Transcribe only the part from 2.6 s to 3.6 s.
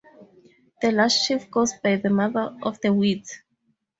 of the Wheat.